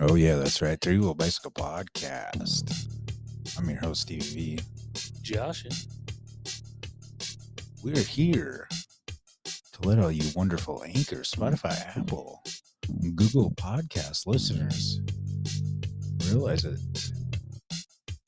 Oh, 0.00 0.16
yeah, 0.16 0.36
that's 0.36 0.60
right. 0.60 0.78
Three 0.80 0.98
Wheel 0.98 1.14
Bicycle 1.14 1.50
Podcast. 1.52 2.88
I'm 3.56 3.68
your 3.70 3.78
host, 3.78 4.02
Stevie 4.02 4.56
V. 4.56 4.60
Josh. 5.22 5.64
We're 7.82 7.96
here 7.96 8.68
to 9.44 9.88
let 9.88 9.98
all 9.98 10.12
you 10.12 10.30
wonderful 10.34 10.82
Anchor, 10.84 11.22
Spotify, 11.22 11.96
Apple, 11.96 12.42
Google 13.14 13.50
Podcast 13.52 14.26
listeners 14.26 15.00
realize 16.28 16.62
that 16.62 16.78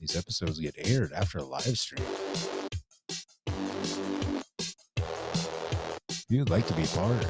these 0.00 0.16
episodes 0.16 0.58
get 0.58 0.74
aired 0.78 1.12
after 1.12 1.38
a 1.38 1.44
live 1.44 1.78
stream. 1.78 2.04
You'd 6.30 6.50
like 6.50 6.66
to 6.66 6.74
be 6.74 6.84
part, 6.84 7.26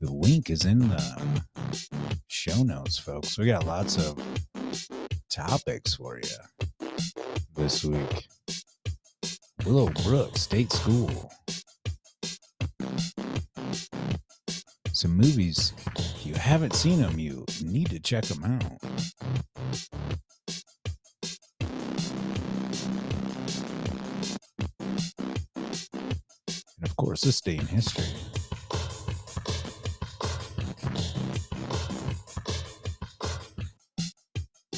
the 0.00 0.10
link 0.10 0.48
is 0.48 0.64
in 0.64 0.78
the 0.78 1.16
um, 1.20 1.40
show 2.28 2.62
notes, 2.62 2.98
folks. 2.98 3.36
We 3.36 3.46
got 3.46 3.66
lots 3.66 3.98
of 3.98 4.18
topics 5.30 5.96
for 5.96 6.16
you 6.16 6.78
this 7.54 7.84
week. 7.84 8.28
Willowbrook 9.66 10.38
State 10.38 10.72
School. 10.72 11.30
Some 14.92 15.16
movies, 15.16 15.74
if 15.96 16.26
you 16.26 16.34
haven't 16.34 16.74
seen 16.74 17.02
them, 17.02 17.18
you 17.18 17.44
need 17.62 17.90
to 17.90 18.00
check 18.00 18.24
them 18.24 18.44
out. 18.44 19.51
And 26.82 26.90
of 26.90 26.96
course, 26.96 27.22
this 27.22 27.40
day 27.40 27.56
in 27.56 27.66
history. 27.66 28.04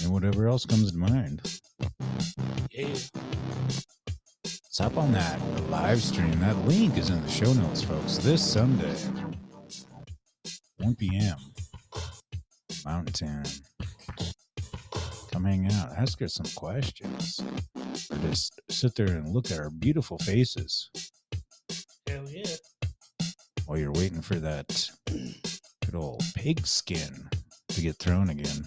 And 0.02 0.12
whatever 0.12 0.46
else 0.46 0.66
comes 0.66 0.92
to 0.92 0.98
mind. 0.98 1.40
Yeah. 2.70 2.88
Let's 4.74 4.78
hop 4.78 4.96
on 4.96 5.12
that 5.12 5.40
live 5.70 6.02
stream. 6.02 6.38
That 6.40 6.56
link 6.66 6.98
is 6.98 7.10
in 7.10 7.22
the 7.22 7.30
show 7.30 7.52
notes, 7.52 7.82
folks. 7.82 8.18
This 8.18 8.44
Sunday, 8.44 8.96
1 10.78 10.94
p.m. 10.96 11.36
Mountain 12.84 13.12
Town. 13.12 13.44
Come 15.44 15.52
hang 15.52 15.72
out. 15.74 15.92
Ask 15.98 16.22
us 16.22 16.32
some 16.32 16.50
questions. 16.54 17.38
Or 18.10 18.16
just 18.28 18.58
sit 18.70 18.94
there 18.94 19.08
and 19.08 19.28
look 19.28 19.50
at 19.50 19.58
our 19.58 19.68
beautiful 19.68 20.16
faces 20.16 20.88
Hell 22.06 22.24
yeah. 22.30 22.46
while 23.66 23.78
you're 23.78 23.92
waiting 23.92 24.22
for 24.22 24.36
that 24.36 24.90
good 25.06 25.94
old 25.94 26.22
pig 26.34 26.66
skin 26.66 27.28
to 27.68 27.80
get 27.82 27.96
thrown 27.96 28.30
again. 28.30 28.66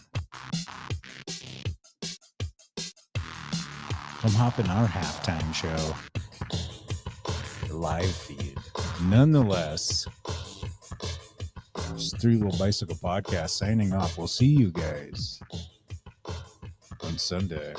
Come 4.19 4.33
hop 4.33 4.59
in 4.59 4.67
our 4.67 4.87
halftime 4.87 5.55
show. 5.55 5.95
Live 7.73 8.05
feed. 8.05 8.55
Nonetheless, 9.05 10.05
it's 11.95 12.15
Three 12.21 12.35
Wheel 12.35 12.55
Bicycle 12.59 12.97
Podcast 12.97 13.49
signing 13.49 13.93
off. 13.93 14.15
We'll 14.15 14.27
see 14.27 14.45
you 14.45 14.69
guys 14.69 15.41
on 17.07 17.17
Sunday. 17.17 17.73